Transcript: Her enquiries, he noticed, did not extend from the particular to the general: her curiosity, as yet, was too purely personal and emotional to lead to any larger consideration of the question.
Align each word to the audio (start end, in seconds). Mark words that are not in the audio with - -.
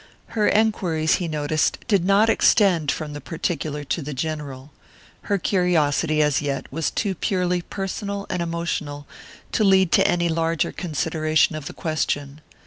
Her 0.29 0.47
enquiries, 0.47 1.17
he 1.17 1.27
noticed, 1.27 1.77
did 1.87 2.03
not 2.03 2.27
extend 2.27 2.89
from 2.91 3.13
the 3.13 3.21
particular 3.21 3.83
to 3.83 4.01
the 4.01 4.15
general: 4.15 4.71
her 5.29 5.37
curiosity, 5.37 6.23
as 6.23 6.41
yet, 6.41 6.65
was 6.73 6.89
too 6.89 7.13
purely 7.13 7.61
personal 7.61 8.25
and 8.27 8.41
emotional 8.41 9.05
to 9.51 9.63
lead 9.63 9.91
to 9.91 10.07
any 10.07 10.27
larger 10.27 10.71
consideration 10.71 11.55
of 11.55 11.67
the 11.67 11.73
question. 11.73 12.41